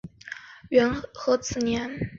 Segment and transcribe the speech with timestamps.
[0.71, 2.09] 享和元年之子。